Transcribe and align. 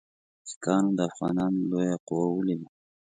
سیکهانو 0.49 0.91
د 0.97 0.99
افغانانو 1.11 1.59
لویه 1.69 1.95
قوه 2.07 2.27
ولیده. 2.33 2.67